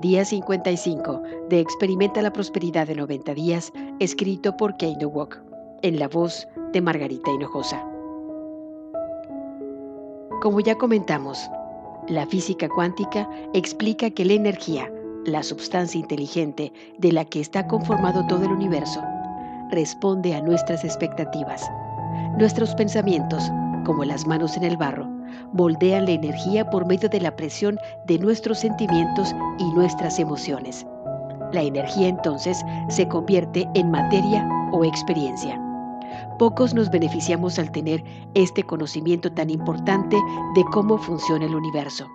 [0.00, 5.38] Día 55 de Experimenta la Prosperidad de 90 días, escrito por Kane Walk,
[5.82, 7.84] en la voz de Margarita Hinojosa.
[10.40, 11.50] Como ya comentamos,
[12.08, 14.90] la física cuántica explica que la energía,
[15.26, 19.02] la sustancia inteligente de la que está conformado todo el universo,
[19.70, 21.70] responde a nuestras expectativas.
[22.38, 23.44] Nuestros pensamientos,
[23.84, 25.19] como las manos en el barro,
[25.52, 30.86] moldean la energía por medio de la presión de nuestros sentimientos y nuestras emociones.
[31.52, 35.60] La energía entonces se convierte en materia o experiencia.
[36.38, 38.02] Pocos nos beneficiamos al tener
[38.34, 40.16] este conocimiento tan importante
[40.54, 42.06] de cómo funciona el universo.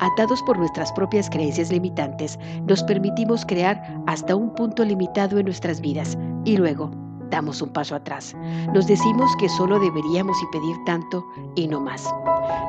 [0.00, 5.80] Atados por nuestras propias creencias limitantes, nos permitimos crear hasta un punto limitado en nuestras
[5.80, 6.90] vidas y luego
[7.30, 8.34] damos un paso atrás.
[8.72, 12.08] Nos decimos que solo deberíamos y pedir tanto y no más.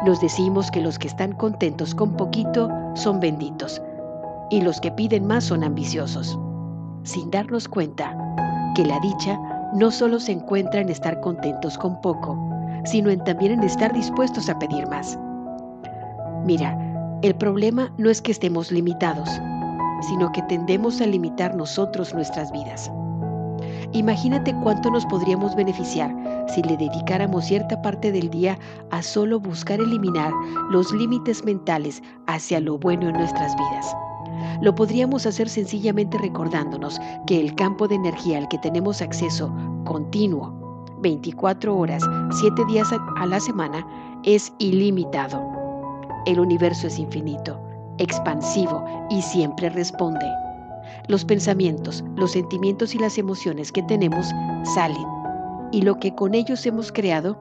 [0.05, 3.81] Nos decimos que los que están contentos con poquito son benditos
[4.49, 6.39] y los que piden más son ambiciosos,
[7.03, 8.17] sin darnos cuenta
[8.75, 9.39] que la dicha
[9.73, 12.37] no solo se encuentra en estar contentos con poco,
[12.85, 15.17] sino en también en estar dispuestos a pedir más.
[16.45, 16.77] Mira,
[17.21, 19.29] el problema no es que estemos limitados,
[20.01, 22.91] sino que tendemos a limitar nosotros nuestras vidas.
[23.93, 26.15] Imagínate cuánto nos podríamos beneficiar
[26.47, 28.57] si le dedicáramos cierta parte del día
[28.91, 30.31] a solo buscar eliminar
[30.69, 33.95] los límites mentales hacia lo bueno en nuestras vidas.
[34.61, 39.51] Lo podríamos hacer sencillamente recordándonos que el campo de energía al que tenemos acceso
[39.85, 42.03] continuo, 24 horas,
[42.39, 43.85] 7 días a la semana,
[44.23, 45.41] es ilimitado.
[46.25, 47.59] El universo es infinito,
[47.97, 50.27] expansivo y siempre responde.
[51.09, 54.27] Los pensamientos, los sentimientos y las emociones que tenemos
[54.75, 55.07] salen
[55.71, 57.35] y lo que con ellos hemos creado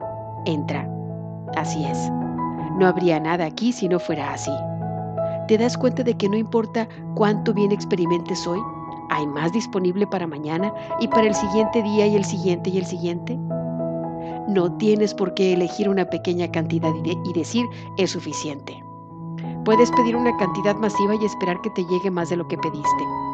[0.45, 0.89] entra.
[1.55, 2.09] Así es.
[2.79, 4.49] No habría nada aquí si no fuera así.
[5.47, 8.59] ¿Te das cuenta de que no importa cuánto bien experimentes hoy?
[9.11, 12.87] Hay más disponible para mañana y para el siguiente día y el siguiente y el
[12.87, 13.37] siguiente.
[14.47, 17.67] No tienes por qué elegir una pequeña cantidad y, decir
[17.99, 18.83] es suficiente.
[19.63, 23.28] Puedes pedir una cantidad masiva y esperar que te llegue más de lo que pediste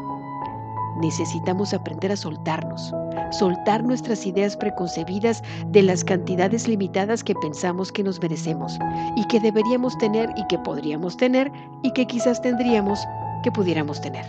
[1.01, 2.93] necesitamos aprender a soltarnos,
[3.31, 8.77] soltar nuestras ideas preconcebidas de las cantidades limitadas que pensamos que nos merecemos
[9.15, 11.51] y que deberíamos tener y que podríamos tener
[11.83, 12.99] y que quizás tendríamos
[13.43, 14.25] que pudiéramos tener.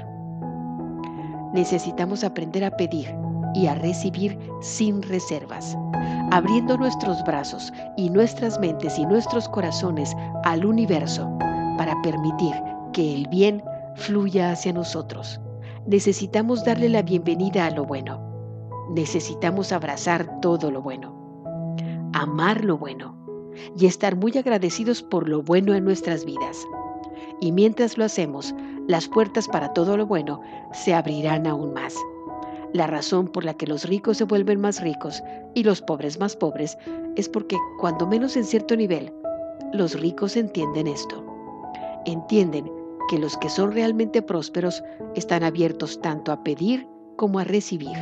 [1.53, 3.15] Necesitamos aprender a pedir
[3.55, 5.77] y a recibir sin reservas,
[6.31, 11.31] abriendo nuestros brazos y nuestras mentes y nuestros corazones al universo
[11.79, 12.55] para permitir
[12.93, 13.63] que el bien
[13.95, 15.41] fluya hacia nosotros
[15.87, 18.21] necesitamos darle la bienvenida a lo bueno.
[18.91, 21.75] Necesitamos abrazar todo lo bueno,
[22.13, 23.17] amar lo bueno
[23.77, 26.67] y estar muy agradecidos por lo bueno en nuestras vidas.
[27.41, 28.55] Y mientras lo hacemos,
[28.87, 30.41] las puertas para todo lo bueno
[30.73, 31.95] se abrirán aún más.
[32.73, 35.23] La razón por la que los ricos se vuelven más ricos
[35.55, 36.77] y los pobres más pobres
[37.17, 39.13] es porque, cuando menos en cierto nivel,
[39.73, 41.25] los ricos entienden esto.
[42.05, 42.71] Entienden
[43.09, 44.83] que los que son realmente prósperos
[45.15, 47.97] están abiertos tanto a pedir como a recibir,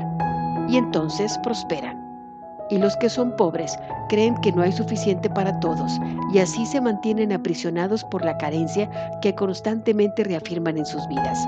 [0.68, 2.02] y entonces prosperan.
[2.70, 3.76] Y los que son pobres
[4.08, 6.00] creen que no hay suficiente para todos,
[6.32, 11.38] y así se mantienen aprisionados por la carencia que constantemente reafirman en sus vidas.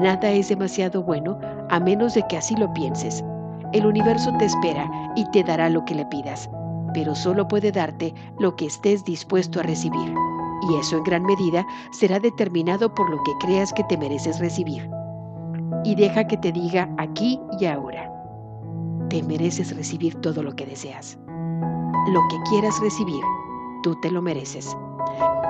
[0.00, 1.38] Nada es demasiado bueno
[1.70, 3.24] a menos de que así lo pienses.
[3.72, 6.48] El universo te espera y te dará lo que le pidas,
[6.94, 10.27] pero solo puede darte lo que estés dispuesto a recibir
[10.68, 14.88] y eso en gran medida será determinado por lo que creas que te mereces recibir.
[15.84, 18.12] Y deja que te diga aquí y ahora.
[19.08, 21.18] Te mereces recibir todo lo que deseas.
[22.08, 23.22] Lo que quieras recibir,
[23.82, 24.76] tú te lo mereces.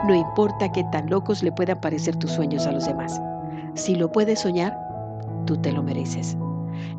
[0.06, 3.20] No importa qué tan locos le puedan parecer tus sueños a los demás.
[3.74, 4.76] Si lo puedes soñar,
[5.46, 6.36] tú te lo mereces.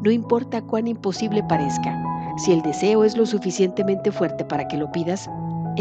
[0.01, 1.97] No importa cuán imposible parezca,
[2.37, 5.29] si el deseo es lo suficientemente fuerte para que lo pidas,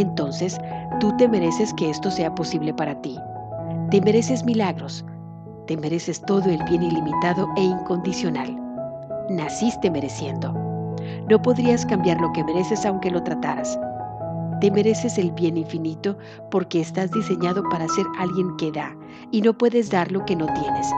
[0.00, 0.58] entonces
[1.00, 3.18] tú te mereces que esto sea posible para ti.
[3.90, 5.04] Te mereces milagros.
[5.66, 8.56] Te mereces todo el bien ilimitado e incondicional.
[9.28, 10.52] Naciste mereciendo.
[11.28, 13.78] No podrías cambiar lo que mereces aunque lo trataras.
[14.60, 16.16] Te mereces el bien infinito
[16.50, 18.96] porque estás diseñado para ser alguien que da
[19.30, 20.90] y no puedes dar lo que no tienes.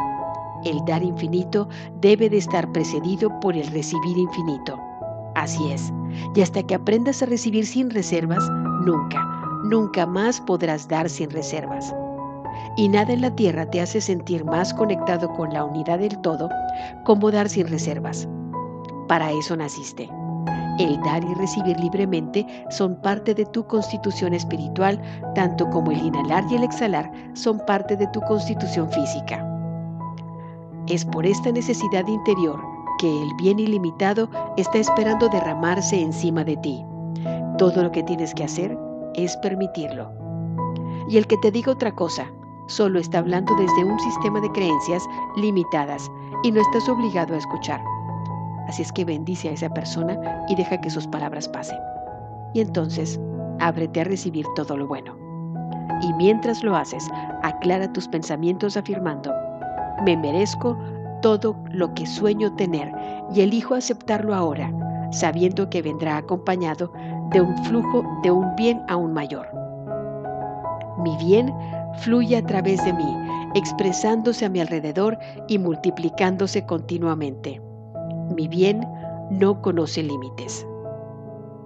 [0.64, 1.68] El dar infinito
[2.00, 4.78] debe de estar precedido por el recibir infinito.
[5.34, 5.92] Así es,
[6.34, 8.42] y hasta que aprendas a recibir sin reservas,
[8.80, 9.18] nunca,
[9.64, 11.94] nunca más podrás dar sin reservas.
[12.76, 16.48] Y nada en la tierra te hace sentir más conectado con la unidad del todo
[17.04, 18.28] como dar sin reservas.
[19.08, 20.08] Para eso naciste.
[20.78, 25.00] El dar y recibir libremente son parte de tu constitución espiritual,
[25.34, 29.46] tanto como el inhalar y el exhalar son parte de tu constitución física.
[30.86, 32.58] Es por esta necesidad interior
[32.98, 36.84] que el bien ilimitado está esperando derramarse encima de ti.
[37.60, 38.74] Todo lo que tienes que hacer
[39.12, 40.10] es permitirlo.
[41.10, 42.24] Y el que te diga otra cosa,
[42.68, 45.04] solo está hablando desde un sistema de creencias
[45.36, 46.10] limitadas
[46.42, 47.78] y no estás obligado a escuchar.
[48.66, 50.18] Así es que bendice a esa persona
[50.48, 51.76] y deja que sus palabras pasen.
[52.54, 53.20] Y entonces,
[53.58, 55.14] ábrete a recibir todo lo bueno.
[56.00, 57.06] Y mientras lo haces,
[57.42, 59.34] aclara tus pensamientos afirmando,
[60.06, 60.78] me merezco
[61.20, 62.90] todo lo que sueño tener
[63.34, 64.72] y elijo aceptarlo ahora,
[65.12, 66.90] sabiendo que vendrá acompañado
[67.32, 69.46] de un flujo de un bien aún mayor.
[70.98, 71.52] Mi bien
[72.00, 73.16] fluye a través de mí,
[73.54, 75.18] expresándose a mi alrededor
[75.48, 77.60] y multiplicándose continuamente.
[78.34, 78.86] Mi bien
[79.30, 80.66] no conoce límites.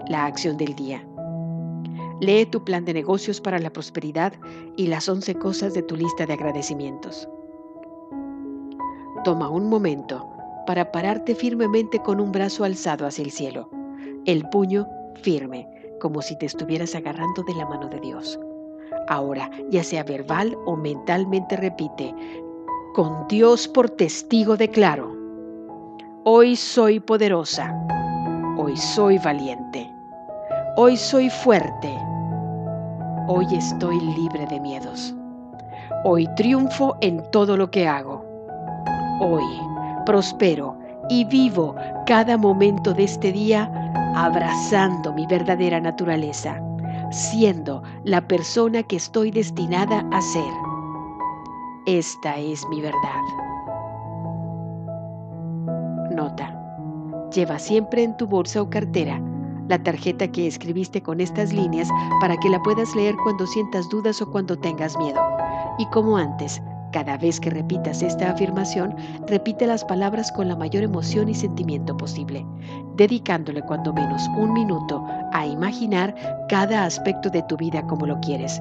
[0.08, 1.06] La acción del día.
[2.20, 4.32] Lee tu plan de negocios para la prosperidad
[4.76, 7.28] y las 11 cosas de tu lista de agradecimientos.
[9.24, 10.28] Toma un momento
[10.66, 13.68] para pararte firmemente con un brazo alzado hacia el cielo,
[14.26, 14.86] el puño
[15.22, 15.68] firme,
[16.00, 18.38] como si te estuvieras agarrando de la mano de Dios.
[19.08, 22.14] Ahora, ya sea verbal o mentalmente repite,
[22.94, 25.14] con Dios por testigo declaro
[26.26, 27.78] Hoy soy poderosa.
[28.56, 29.92] Hoy soy valiente.
[30.74, 31.94] Hoy soy fuerte.
[33.28, 35.14] Hoy estoy libre de miedos.
[36.02, 38.24] Hoy triunfo en todo lo que hago.
[39.20, 39.44] Hoy
[40.06, 40.78] prospero
[41.10, 41.74] y vivo
[42.06, 43.83] cada momento de este día
[44.14, 46.60] abrazando mi verdadera naturaleza,
[47.10, 50.52] siendo la persona que estoy destinada a ser.
[51.86, 53.22] Esta es mi verdad.
[56.14, 56.60] Nota.
[57.34, 59.20] Lleva siempre en tu bolsa o cartera
[59.68, 61.88] la tarjeta que escribiste con estas líneas
[62.20, 65.20] para que la puedas leer cuando sientas dudas o cuando tengas miedo.
[65.78, 66.62] Y como antes,
[66.92, 68.94] cada vez que repitas esta afirmación,
[69.26, 72.46] repite las palabras con la mayor emoción y sentimiento posible,
[72.96, 76.14] dedicándole cuando menos un minuto a imaginar
[76.48, 78.60] cada aspecto de tu vida como lo quieres.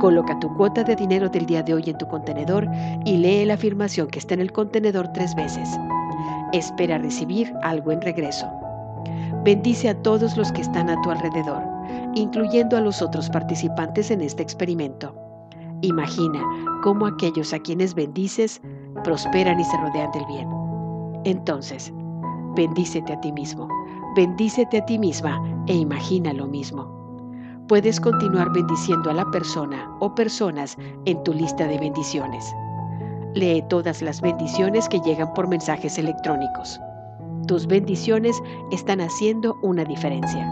[0.00, 2.68] Coloca tu cuota de dinero del día de hoy en tu contenedor
[3.04, 5.78] y lee la afirmación que está en el contenedor tres veces
[6.52, 8.46] espera recibir algo en regreso.
[9.44, 11.62] Bendice a todos los que están a tu alrededor,
[12.14, 15.14] incluyendo a los otros participantes en este experimento.
[15.82, 16.42] Imagina
[16.82, 18.60] cómo aquellos a quienes bendices
[19.04, 20.48] prosperan y se rodean del bien.
[21.24, 21.92] Entonces,
[22.56, 23.68] bendícete a ti mismo,
[24.16, 26.90] bendícete a ti misma e imagina lo mismo.
[27.68, 32.52] Puedes continuar bendiciendo a la persona o personas en tu lista de bendiciones.
[33.34, 36.80] Lee todas las bendiciones que llegan por mensajes electrónicos.
[37.46, 38.40] Tus bendiciones
[38.72, 40.48] están haciendo una diferencia.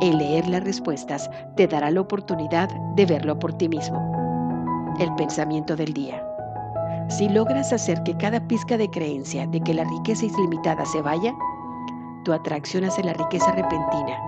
[0.00, 4.94] El leer las respuestas te dará la oportunidad de verlo por ti mismo.
[5.00, 6.33] El pensamiento del día.
[7.16, 11.00] Si logras hacer que cada pizca de creencia de que la riqueza es limitada se
[11.00, 11.32] vaya,
[12.24, 14.18] tu atracción hacia la riqueza repentina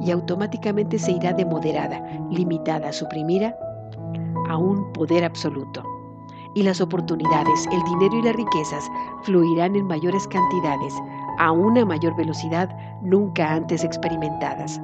[0.00, 3.56] y automáticamente se irá de moderada, limitada, suprimida
[4.48, 5.82] a un poder absoluto
[6.54, 8.88] y las oportunidades, el dinero y las riquezas
[9.22, 10.94] fluirán en mayores cantidades,
[11.38, 12.70] a una mayor velocidad
[13.02, 14.80] nunca antes experimentadas.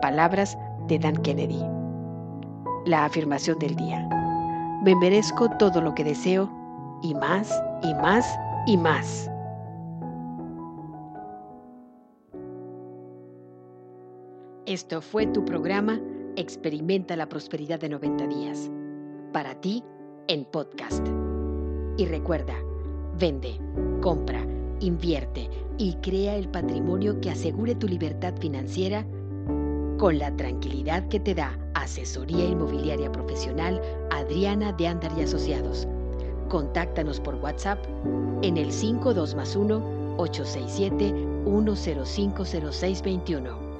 [0.00, 0.58] Palabras
[0.88, 1.64] de Dan Kennedy.
[2.86, 4.04] La afirmación del día.
[4.82, 6.50] Me merezco todo lo que deseo
[7.02, 8.26] y más y más
[8.66, 9.28] y más.
[14.66, 16.00] Esto fue tu programa
[16.36, 18.70] Experimenta la Prosperidad de 90 días.
[19.32, 19.82] Para ti,
[20.28, 21.06] en podcast.
[21.98, 22.54] Y recuerda,
[23.18, 23.60] vende,
[24.00, 24.46] compra,
[24.80, 29.04] invierte y crea el patrimonio que asegure tu libertad financiera
[29.98, 33.80] con la tranquilidad que te da Asesoría Inmobiliaria Profesional
[34.10, 35.86] Adriana de Andar y Asociados.
[36.52, 37.78] Contáctanos por WhatsApp
[38.42, 41.14] en el 52 más 1 867
[41.46, 43.71] 1050621